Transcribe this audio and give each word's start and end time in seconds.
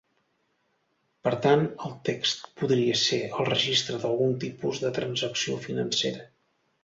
Per 1.27 1.33
tant, 1.43 1.65
el 1.89 1.91
text 2.09 2.47
podria 2.61 2.97
ser 3.01 3.19
el 3.41 3.49
registre 3.51 3.99
d'algun 4.05 4.35
tipus 4.45 4.83
de 4.87 4.93
transacció 4.99 5.61
financera. 5.69 6.27